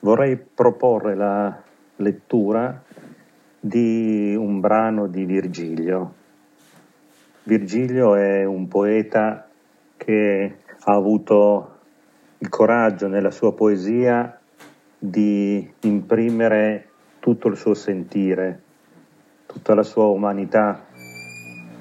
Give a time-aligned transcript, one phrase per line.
[0.00, 1.62] vorrei proporre la
[1.96, 2.82] lettura
[3.58, 6.14] di un brano di Virgilio.
[7.42, 9.46] Virgilio è un poeta
[9.96, 11.78] che ha avuto
[12.38, 14.38] il coraggio nella sua poesia
[14.98, 16.88] di imprimere
[17.18, 18.62] tutto il suo sentire,
[19.46, 20.86] tutta la sua umanità,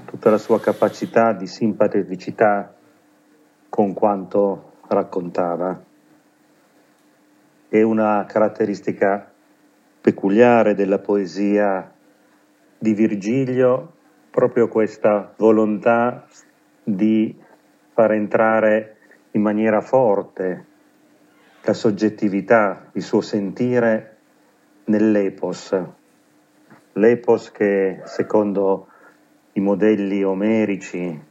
[0.05, 2.73] tutta la sua capacità di simpaticità
[3.69, 5.87] con quanto raccontava.
[7.71, 9.31] È una caratteristica
[10.01, 11.93] peculiare della poesia
[12.79, 13.93] di Virgilio
[14.31, 16.25] proprio questa volontà
[16.83, 17.39] di
[17.93, 18.97] far entrare
[19.33, 20.65] in maniera forte
[21.61, 24.17] la soggettività, il suo sentire
[24.85, 25.79] nell'epos.
[26.93, 28.87] L'epos che secondo
[29.53, 31.21] i modelli omerici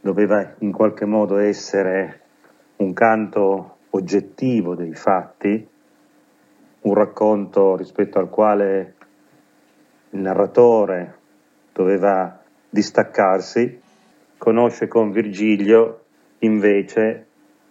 [0.00, 2.20] doveva in qualche modo essere
[2.76, 5.68] un canto oggettivo dei fatti,
[6.80, 8.94] un racconto rispetto al quale
[10.10, 11.18] il narratore
[11.72, 13.80] doveva distaccarsi,
[14.36, 16.04] conosce con Virgilio
[16.40, 17.26] invece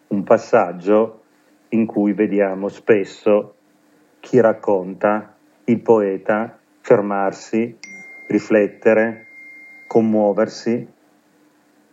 [0.08, 1.24] un passaggio
[1.70, 3.56] in cui vediamo spesso
[4.20, 7.78] chi racconta, il poeta, fermarsi,
[8.28, 9.28] riflettere,
[9.88, 10.88] commuoversi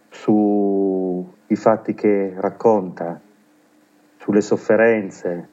[0.08, 3.20] sui fatti che racconta,
[4.20, 5.48] sulle sofferenze,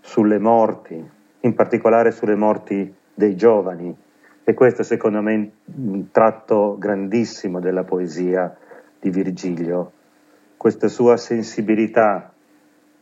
[0.00, 1.02] sulle morti,
[1.40, 3.96] in particolare sulle morti dei giovani.
[4.44, 8.54] E questo secondo me è un tratto grandissimo della poesia
[9.00, 9.92] di Virgilio,
[10.56, 12.32] questa sua sensibilità,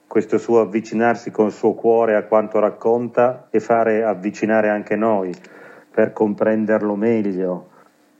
[0.07, 5.35] questo suo avvicinarsi con il suo cuore a quanto racconta e fare avvicinare anche noi
[5.91, 7.71] per comprenderlo meglio,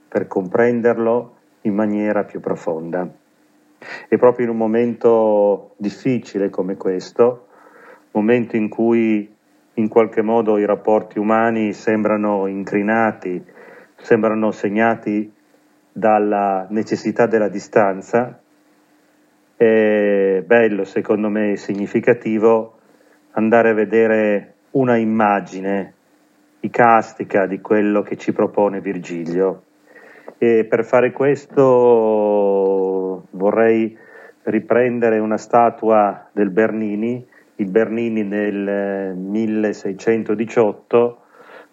[0.07, 3.07] per comprenderlo in maniera più profonda.
[4.07, 7.47] E proprio in un momento difficile come questo,
[8.11, 9.35] momento in cui
[9.73, 13.43] in qualche modo i rapporti umani sembrano incrinati,
[13.95, 15.31] sembrano segnati
[15.91, 18.39] dalla necessità della distanza,
[19.55, 22.77] è bello, secondo me, significativo
[23.31, 25.93] andare a vedere una immagine
[26.59, 29.63] icastica di quello che ci propone Virgilio.
[30.37, 33.97] E per fare questo vorrei
[34.43, 37.25] riprendere una statua del Bernini.
[37.55, 41.21] Il Bernini nel 1618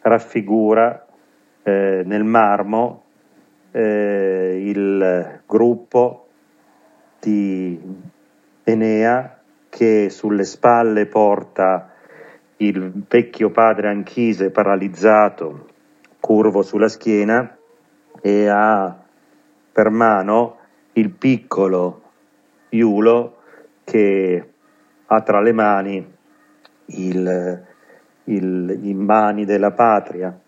[0.01, 1.07] raffigura
[1.63, 3.05] eh, nel marmo
[3.71, 6.27] eh, il gruppo
[7.21, 7.79] di
[8.65, 9.39] Enea
[9.69, 11.91] che sulle spalle porta
[12.59, 15.67] il vecchio padre Anchise paralizzato,
[16.21, 17.57] curvo sulla schiena,
[18.27, 19.05] e ha
[19.71, 20.57] per mano
[20.93, 22.01] il piccolo
[22.71, 23.37] Iulo
[23.85, 24.53] che
[25.05, 26.15] ha tra le mani
[26.87, 27.65] il,
[28.25, 30.41] il, i mani della patria.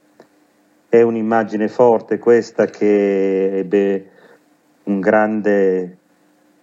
[0.88, 4.10] È un'immagine forte questa che ebbe
[4.84, 5.98] un grande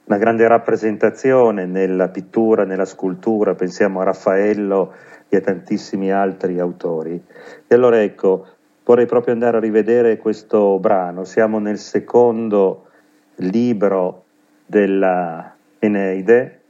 [0.06, 4.94] una grande rappresentazione nella pittura, nella scultura, pensiamo a Raffaello
[5.30, 7.24] e a tantissimi altri autori.
[7.66, 8.48] E allora ecco,
[8.84, 12.88] vorrei proprio andare a rivedere questo brano, siamo nel secondo
[13.36, 14.26] libro
[14.66, 16.62] della Eneide,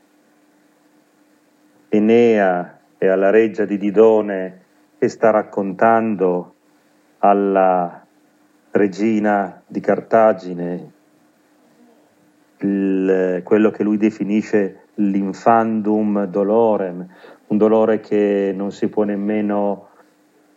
[1.90, 4.62] Enea è alla reggia di Didone
[4.98, 6.56] e sta raccontando
[7.20, 8.04] alla
[8.72, 10.92] regina di Cartagine
[12.60, 17.08] il, quello che lui definisce l'infandum dolorem,
[17.48, 19.90] un dolore che non si può nemmeno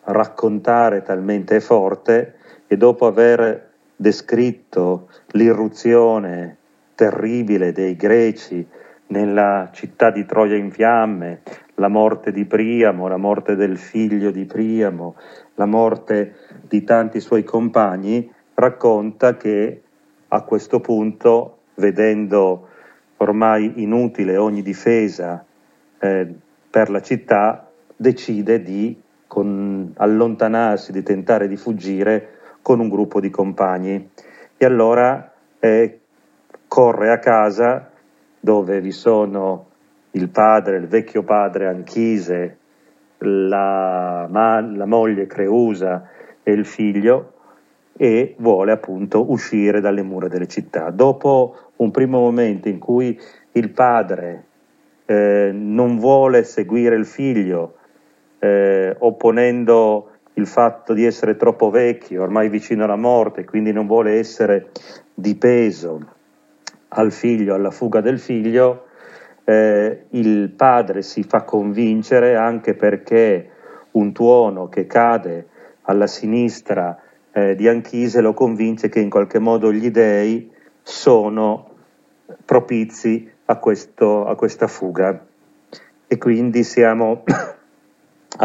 [0.07, 2.35] raccontare talmente forte
[2.67, 6.57] e dopo aver descritto l'irruzione
[6.95, 8.67] terribile dei greci
[9.09, 11.43] nella città di Troia in fiamme,
[11.75, 15.15] la morte di Priamo, la morte del figlio di Priamo,
[15.55, 16.35] la morte
[16.67, 19.83] di tanti suoi compagni, racconta che
[20.29, 22.69] a questo punto vedendo
[23.19, 25.45] ormai inutile ogni difesa
[25.99, 26.35] eh,
[26.69, 29.01] per la città, decide di
[29.37, 32.29] con, allontanarsi, di tentare di fuggire
[32.63, 34.09] con un gruppo di compagni.
[34.57, 36.01] E allora eh,
[36.67, 37.91] corre a casa
[38.41, 39.67] dove vi sono
[40.13, 42.57] il padre, il vecchio padre Anchise,
[43.19, 46.09] la, ma, la moglie Creusa
[46.43, 47.33] e il figlio
[47.93, 50.89] e vuole appunto uscire dalle mura delle città.
[50.89, 53.21] Dopo un primo momento in cui
[53.53, 54.45] il padre
[55.05, 57.75] eh, non vuole seguire il figlio,
[58.39, 64.19] eh, opponendo il fatto di essere troppo vecchio, ormai vicino alla morte, quindi non vuole
[64.19, 64.71] essere
[65.15, 66.15] di peso
[66.89, 68.87] al figlio, alla fuga del figlio,
[69.45, 73.51] eh, il padre si fa convincere anche perché
[73.93, 75.47] un tuono che cade
[75.83, 77.01] alla sinistra
[77.33, 80.51] eh, di Anchise lo convince che in qualche modo gli dei
[80.83, 81.71] sono
[82.45, 85.25] propizi a, questo, a questa fuga.
[86.09, 87.23] E quindi siamo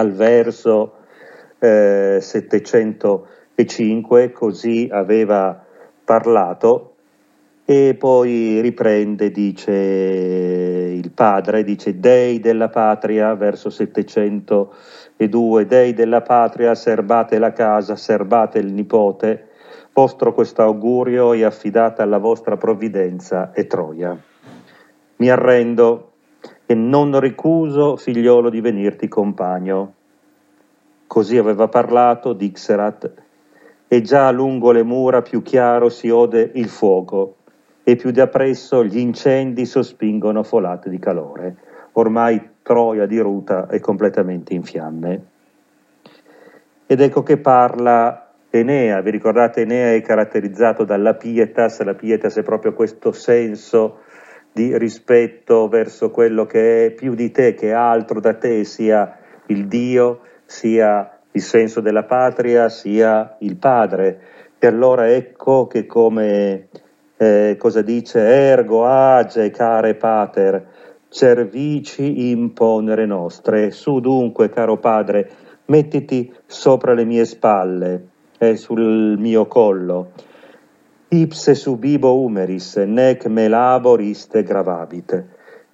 [0.02, 0.94] al verso
[1.60, 5.64] eh, 705, così aveva
[6.04, 6.88] parlato
[7.64, 16.74] e poi riprende, dice il padre, dice Dei della patria, verso 702, Dei della patria,
[16.76, 19.48] serbate la casa, serbate il nipote,
[19.94, 24.18] vostro questo augurio è affidata alla vostra provvidenza e Troia.
[25.18, 26.11] Mi arrendo
[26.72, 29.94] e non ricuso, figliolo, di venirti compagno.
[31.06, 33.12] Così aveva parlato Dixerat,
[33.90, 37.36] e già lungo le mura più chiaro si ode il fuoco
[37.84, 41.58] e più da presso gli incendi sospingono folate di calore.
[41.94, 45.22] Ormai Troia di Ruta è completamente in fiamme.
[46.86, 52.44] Ed ecco che parla Enea, vi ricordate Enea è caratterizzato dalla pietas, la pietas è
[52.44, 54.04] proprio questo senso
[54.52, 59.18] di rispetto verso quello che è più di te, che è altro da te, sia
[59.48, 64.20] il Dio, sia il senso della patria, sia il Padre.
[64.60, 66.68] E allora ecco che come
[67.18, 68.20] eh, cosa dice?
[68.20, 70.66] Ergo age care pater,
[71.08, 73.72] cervici imponere nostre.
[73.72, 75.30] Su dunque, caro padre,
[75.66, 78.08] mettiti sopra le mie spalle
[78.38, 80.12] e sul mio collo.
[81.14, 85.26] Ipse subibo humeris, nec me laboriste gravabit.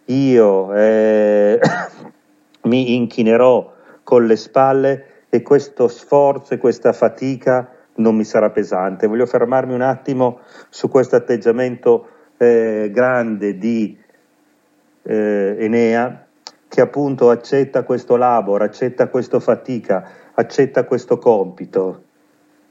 [0.06, 1.60] Io eh,
[2.64, 9.06] mi inchinerò con le spalle e questo sforzo e questa fatica non mi sarà pesante.
[9.06, 10.40] Voglio fermarmi un attimo
[10.70, 12.08] su questo atteggiamento
[12.38, 13.96] eh, grande di
[15.04, 16.26] eh, Enea
[16.68, 22.06] che appunto accetta questo labor, accetta questa fatica, accetta questo compito.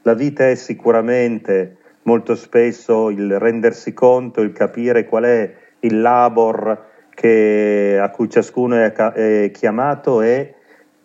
[0.01, 6.85] La vita è sicuramente molto spesso il rendersi conto, il capire qual è il labor
[7.13, 10.55] che, a cui ciascuno è, è chiamato e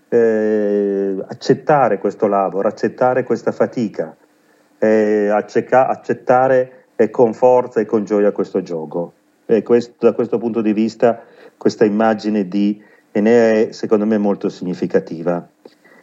[0.08, 4.16] eh, accettare questo lavoro, accettare questa fatica,
[4.78, 9.12] eh, acceca- accettare eh, con forza e con gioia questo gioco.
[9.46, 11.20] E questo, da questo punto di vista
[11.56, 15.46] questa immagine di Enea è secondo me molto significativa.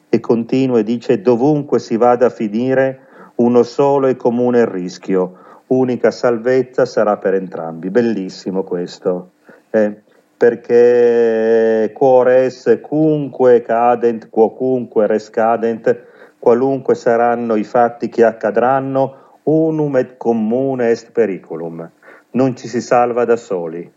[0.10, 3.08] E continua e dice dovunque si vada a finire
[3.40, 5.38] uno solo e comune rischio,
[5.68, 7.90] unica salvezza sarà per entrambi.
[7.90, 9.32] Bellissimo questo.
[9.72, 10.08] Eh?
[10.40, 16.06] perché quores cunque cadent, quocunque rescadent,
[16.40, 21.90] qualunque saranno i fatti che accadranno, unum et comune est periculum.
[22.32, 23.92] Non ci si salva da soli.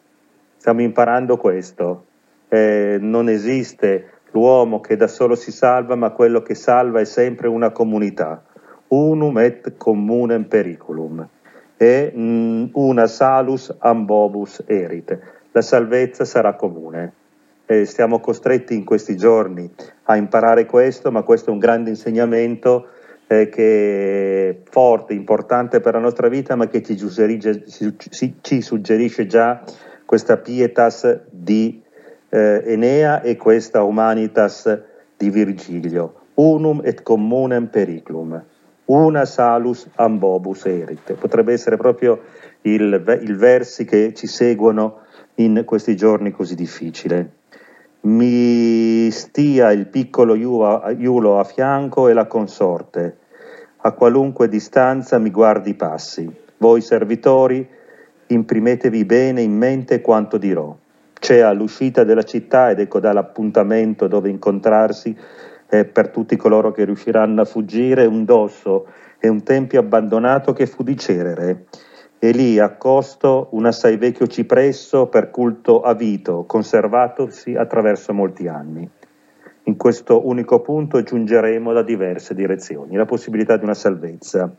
[0.57, 2.07] Stiamo imparando questo.
[2.49, 7.47] Eh, non esiste l'uomo che da solo si salva, ma quello che salva è sempre
[7.47, 8.43] una comunità.
[8.93, 11.27] Unum et communem periculum.
[11.77, 17.13] E mm, una salus ambobus erite la salvezza sarà comune.
[17.67, 19.71] E stiamo costretti in questi giorni
[20.05, 22.89] a imparare questo, ma questo è un grande insegnamento
[23.29, 27.65] eh, che è forte, importante per la nostra vita, ma che ci suggerisce,
[28.41, 29.63] ci suggerisce già
[30.05, 31.83] questa pietas di
[32.29, 34.83] eh, Enea e questa humanitas
[35.17, 36.15] di Virgilio.
[36.35, 38.43] Unum et communem periculum,
[38.93, 41.15] una salus ambobus erit.
[41.15, 42.21] Potrebbe essere proprio
[42.63, 45.01] il, il versi che ci seguono
[45.37, 47.27] in questi giorni così difficili.
[48.03, 53.19] Mi stia il piccolo Iulo a fianco e la consorte.
[53.85, 56.31] A qualunque distanza mi guardi i passi.
[56.59, 57.67] Voi servitori,
[58.27, 60.77] imprimetevi bene in mente quanto dirò.
[61.19, 65.17] C'è all'uscita della città ed ecco dall'appuntamento dove incontrarsi
[65.73, 68.89] eh, per tutti coloro che riusciranno a fuggire un dosso
[69.19, 71.65] e un tempio abbandonato che fu di Cerere
[72.19, 78.89] e lì accosto un assai vecchio cipresso per culto a Vito, conservatosi attraverso molti anni.
[79.65, 84.55] In questo unico punto giungeremo da diverse direzioni, la possibilità di una salvezza.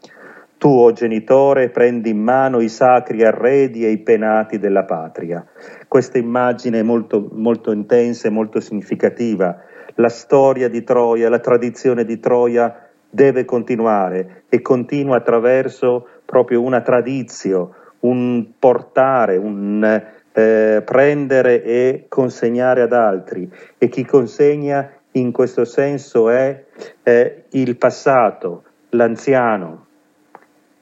[0.58, 5.46] Tu, o oh genitore, prendi in mano i sacri arredi e i penati della patria.
[5.88, 9.72] Questa immagine è molto, molto intensa e molto significativa.
[9.96, 16.82] La storia di Troia, la tradizione di Troia deve continuare e continua attraverso proprio una
[16.82, 17.70] tradizione,
[18.00, 19.84] un portare, un
[20.34, 23.50] eh, prendere e consegnare ad altri.
[23.78, 26.64] E chi consegna in questo senso è,
[27.04, 29.86] è il passato, l'anziano.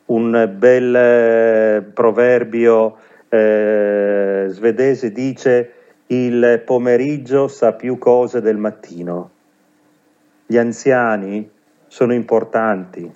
[0.05, 5.73] Un bel eh, proverbio eh, svedese dice
[6.11, 9.31] il pomeriggio sa più cose del mattino.
[10.45, 11.49] Gli anziani
[11.87, 13.09] sono importanti.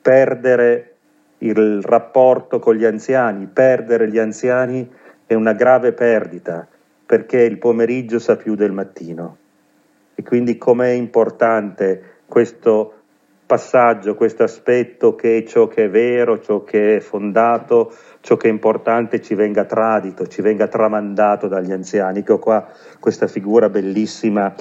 [0.00, 0.94] Perdere
[1.38, 4.90] il rapporto con gli anziani, perdere gli anziani
[5.26, 6.66] è una grave perdita
[7.04, 9.36] perché il pomeriggio sa più del mattino.
[10.14, 13.02] E quindi com'è importante questo
[13.44, 17.92] passaggio, questo aspetto che ciò che è vero, ciò che è fondato,
[18.24, 22.22] ciò che è importante ci venga tradito, ci venga tramandato dagli anziani.
[22.22, 22.66] Che ho qua
[22.98, 24.54] questa figura bellissima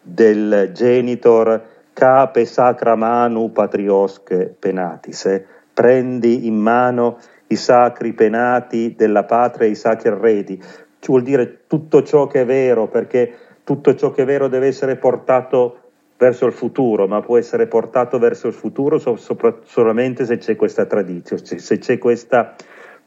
[0.00, 1.60] del genitor
[1.92, 5.24] cape sacra manu patriosche penatis.
[5.24, 5.44] Eh?
[5.74, 10.56] Prendi in mano i sacri penati della patria e i sacri arredi.
[10.56, 13.32] Ci vuol dire tutto ciò che è vero, perché
[13.64, 15.80] tutto ciò che è vero deve essere portato
[16.16, 20.54] verso il futuro, ma può essere portato verso il futuro so, sopra, solamente se c'è
[20.54, 22.54] questa tradizione, se c'è questo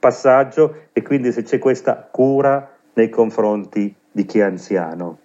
[0.02, 5.20] passaggio e quindi se c'è questa cura nei confronti di chi è anziano.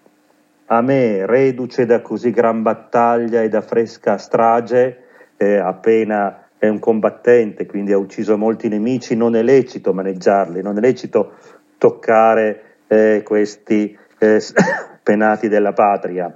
[0.67, 5.05] A me, reduce da così gran battaglia e da fresca strage,
[5.37, 10.77] eh, appena è un combattente, quindi ha ucciso molti nemici, non è lecito maneggiarli, non
[10.77, 11.33] è lecito
[11.79, 14.41] toccare eh, questi eh,
[15.03, 16.35] penati della patria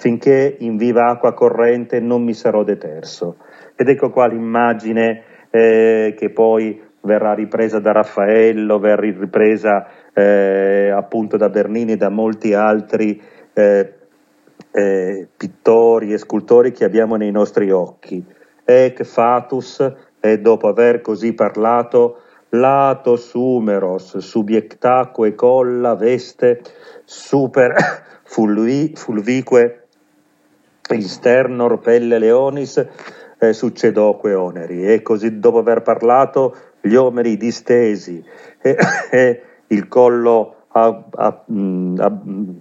[0.00, 3.36] finché in viva acqua corrente non mi sarò deterso.
[3.76, 11.36] Ed ecco qua l'immagine eh, che poi verrà ripresa da Raffaello, verrà ripresa eh, appunto
[11.36, 13.20] da Bernini e da molti altri
[13.52, 13.94] eh,
[14.72, 18.24] eh pittori e scultori che abbiamo nei nostri occhi.
[18.64, 26.60] Ec fatus, e dopo aver così parlato, lato sumeros, subiectaque colla veste,
[27.04, 27.74] super
[28.24, 29.76] fulvi, fulvique
[30.98, 32.84] Sternor pelle leonis
[33.38, 38.22] eh, succedoque oneri e così dopo aver parlato gli omeri distesi
[38.60, 38.76] e,
[39.10, 41.44] e il collo a, a,
[41.96, 42.20] a,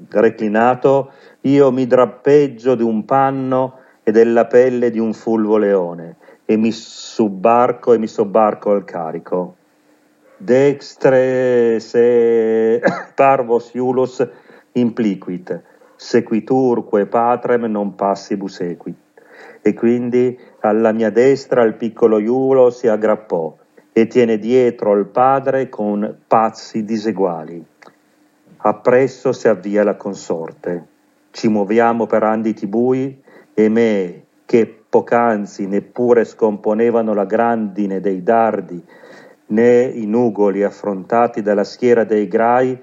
[0.10, 1.12] reclinato
[1.42, 6.72] io mi drappeggio di un panno e della pelle di un fulvo leone e mi
[6.72, 9.56] subbarco e mi sobbarco al carico
[10.38, 12.82] dextre se
[13.16, 14.28] parvos iulus
[14.74, 15.62] impliquit
[16.00, 18.96] sequiturque patrem non passibus equit.
[19.62, 23.54] E quindi alla mia destra il piccolo Iulo si aggrappò
[24.00, 27.62] e tiene dietro il padre con pazzi diseguali.
[28.62, 30.88] Appresso si avvia la consorte.
[31.32, 33.22] Ci muoviamo per anditi bui
[33.54, 38.82] e me, che poc'anzi neppure scomponevano la grandine dei dardi,
[39.48, 42.80] né i nugoli affrontati dalla schiera dei grai,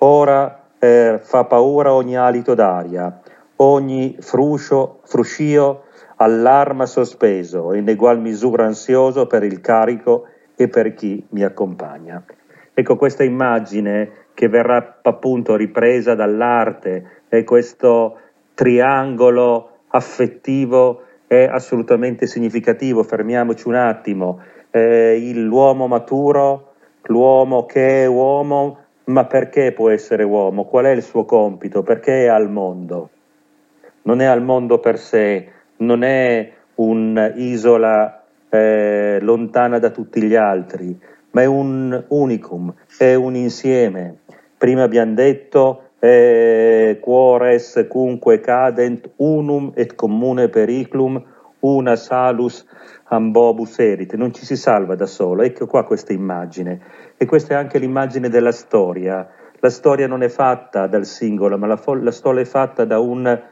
[0.00, 3.20] ora eh, fa paura ogni alito d'aria,
[3.56, 5.84] ogni fruscio, fruscio
[6.16, 10.26] all'arma sospeso, in egual misura ansioso per il carico
[10.60, 12.20] e per chi mi accompagna.
[12.74, 18.18] Ecco questa immagine che verrà appunto ripresa dall'arte e questo
[18.54, 23.04] triangolo affettivo è assolutamente significativo.
[23.04, 24.40] Fermiamoci un attimo.
[24.70, 26.72] Eh, l'uomo maturo,
[27.04, 30.64] l'uomo che è uomo, ma perché può essere uomo?
[30.64, 31.84] Qual è il suo compito?
[31.84, 33.10] Perché è al mondo?
[34.02, 35.48] Non è al mondo per sé,
[35.78, 40.98] non è un'isola eh, lontana da tutti gli altri,
[41.32, 44.18] ma è un unicum, è un insieme.
[44.56, 51.22] Prima abbiamo detto eh, quores cunque cadent unum et comune periclum
[51.60, 52.64] una salus
[53.10, 55.42] ambobus erit, non ci si salva da solo.
[55.42, 56.80] Ecco qua questa immagine.
[57.16, 59.28] E questa è anche l'immagine della storia.
[59.60, 63.00] La storia non è fatta dal singolo, ma la, fo- la storia è fatta da,
[63.00, 63.42] un,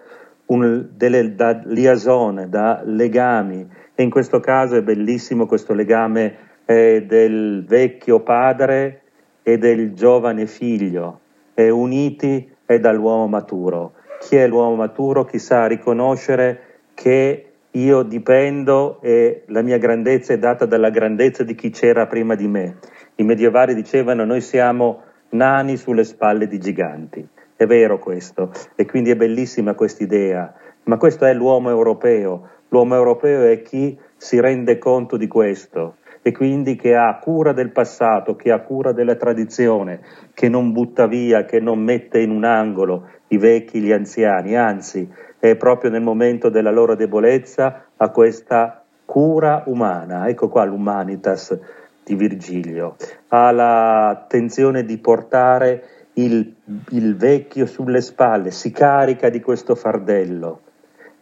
[0.47, 3.67] un, delle, da liaison, da legami.
[3.95, 6.37] E in questo caso è bellissimo questo legame
[6.67, 9.03] eh, del vecchio padre
[9.43, 11.21] e del giovane figlio,
[11.55, 13.93] eh, uniti e dall'uomo maturo.
[14.21, 15.25] Chi è l'uomo maturo?
[15.25, 16.61] Chi sa riconoscere
[16.95, 22.35] che io dipendo e la mia grandezza è data dalla grandezza di chi c'era prima
[22.35, 22.79] di me.
[23.17, 27.29] I medievali dicevano noi siamo nani sulle spalle di giganti.
[27.57, 30.53] È vero questo e quindi è bellissima questa idea,
[30.85, 32.49] ma questo è l'uomo europeo.
[32.69, 37.71] L'uomo europeo è chi si rende conto di questo e quindi che ha cura del
[37.71, 40.01] passato, che ha cura della tradizione,
[40.35, 45.09] che non butta via, che non mette in un angolo i vecchi, gli anziani, anzi
[45.39, 50.29] è proprio nel momento della loro debolezza a questa cura umana.
[50.29, 51.59] Ecco qua l'umanitas
[52.05, 52.97] di Virgilio.
[53.29, 56.55] Ha l'attenzione di portare il,
[56.91, 60.61] il vecchio sulle spalle, si carica di questo fardello.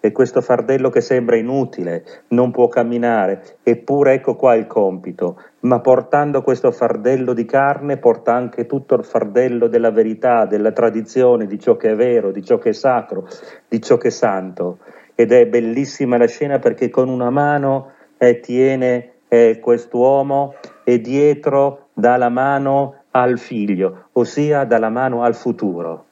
[0.00, 5.80] E questo fardello che sembra inutile, non può camminare, eppure ecco qua il compito, ma
[5.80, 11.58] portando questo fardello di carne porta anche tutto il fardello della verità, della tradizione, di
[11.58, 13.26] ciò che è vero, di ciò che è sacro,
[13.66, 14.80] di ciò che è santo.
[15.14, 21.88] Ed è bellissima la scena perché con una mano eh, tiene eh, quest'uomo e dietro
[21.94, 26.06] dà la mano al figlio, ossia dà la mano al futuro.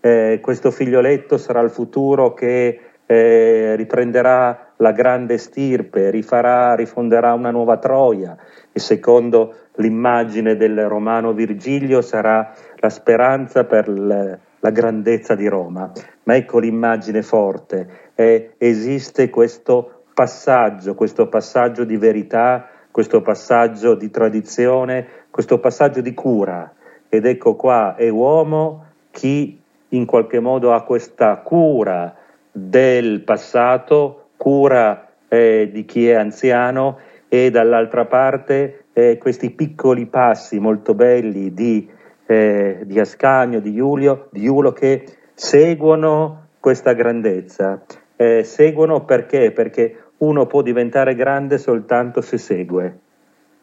[0.00, 7.50] Eh, questo figlioletto sarà il futuro che eh, riprenderà la grande stirpe, rifarà, rifonderà una
[7.50, 8.36] nuova Troia
[8.70, 15.90] e secondo l'immagine del romano Virgilio sarà la speranza per l- la grandezza di Roma.
[16.24, 24.08] Ma ecco l'immagine forte, eh, esiste questo passaggio, questo passaggio di verità, questo passaggio di
[24.08, 26.72] tradizione, questo passaggio di cura.
[27.08, 32.14] Ed ecco qua è uomo chi in qualche modo ha questa cura
[32.52, 40.60] del passato, cura eh, di chi è anziano e dall'altra parte eh, questi piccoli passi
[40.60, 41.90] molto belli di,
[42.26, 47.82] eh, di Ascanio, di Giulio, di Iulo che seguono questa grandezza.
[48.14, 49.50] Eh, seguono perché?
[49.50, 52.98] Perché uno può diventare grande soltanto se segue.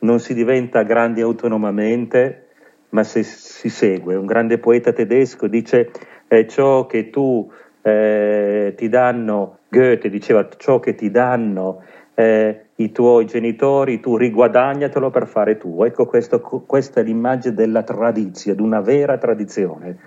[0.02, 2.48] Non si diventa grandi autonomamente,
[2.90, 4.16] ma se si segue.
[4.16, 5.92] Un grande poeta tedesco dice
[6.28, 7.50] eh, ciò che tu
[7.82, 11.84] eh, ti danno, Goethe diceva ciò che ti danno
[12.16, 15.84] eh, i tuoi genitori, tu riguadagnatelo per fare tu.
[15.84, 19.98] Ecco questo, questa è l'immagine della tradizione, di una vera tradizione,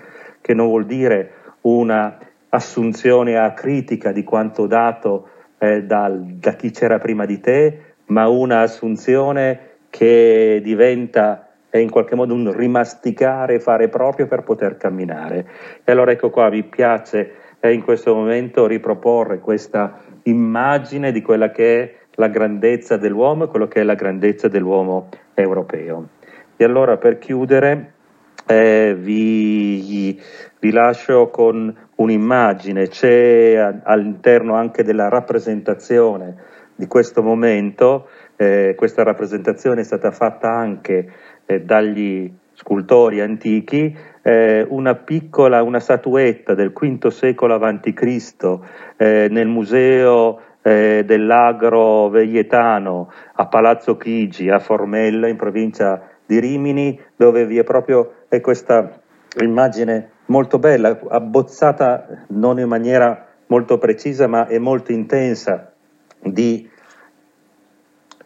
[0.41, 1.31] che non vuol dire
[1.63, 8.29] una assunzione acritica di quanto dato eh, dal, da chi c'era prima di te, ma
[8.29, 15.47] una assunzione che diventa è in qualche modo un rimasticare, fare proprio per poter camminare.
[15.85, 21.53] E allora ecco qua, mi piace eh, in questo momento riproporre questa immagine di quella
[21.53, 26.09] che è la grandezza dell'uomo e quello che è la grandezza dell'uomo europeo.
[26.57, 27.93] E allora per chiudere
[28.47, 30.21] eh, vi,
[30.59, 36.35] vi, lascio con un'immagine, c'è all'interno anche della rappresentazione
[36.75, 41.13] di questo momento, eh, questa rappresentazione è stata fatta anche
[41.47, 48.59] eh, dagli scultori antichi, eh, una piccola, una statuetta del V secolo a.C.
[48.97, 56.99] Eh, nel museo eh, dell'agro veietano a Palazzo Chigi a Formella in provincia di Rimini,
[57.17, 59.01] dove vi è proprio è questa
[59.41, 65.73] immagine molto bella, abbozzata non in maniera molto precisa ma è molto intensa
[66.23, 66.69] di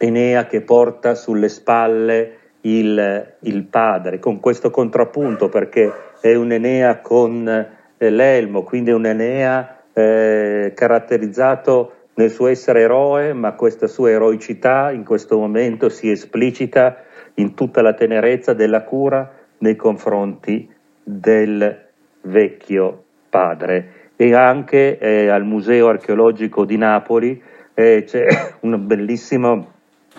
[0.01, 6.99] Enea che porta sulle spalle il, il padre, con questo contrappunto perché è un Enea
[6.99, 13.87] con eh, l'elmo, quindi è un Enea eh, caratterizzato nel suo essere eroe, ma questa
[13.87, 17.03] sua eroicità in questo momento si esplicita
[17.35, 20.69] in tutta la tenerezza della cura nei confronti
[21.03, 21.77] del
[22.21, 23.93] vecchio padre.
[24.15, 27.41] E anche eh, al Museo archeologico di Napoli
[27.73, 28.27] eh, c'è
[28.61, 29.77] un bellissimo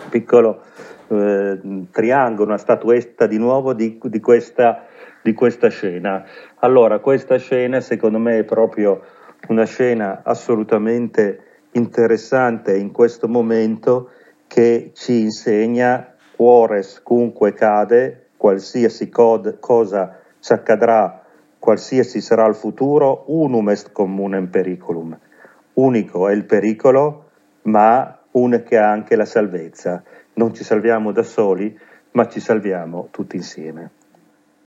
[0.09, 0.61] piccolo
[1.07, 1.59] eh,
[1.91, 4.85] triangolo, una statuetta di nuovo di, di, questa,
[5.21, 6.23] di questa scena.
[6.59, 9.01] Allora, questa scena secondo me è proprio
[9.47, 14.09] una scena assolutamente interessante in questo momento
[14.47, 21.23] che ci insegna cuores cunque cade, qualsiasi cod, cosa ci accadrà,
[21.59, 25.17] qualsiasi sarà il futuro, unum est communem periculum.
[25.73, 27.29] Unico è il pericolo,
[27.63, 31.77] ma unica è anche la salvezza non ci salviamo da soli,
[32.11, 33.91] ma ci salviamo tutti insieme.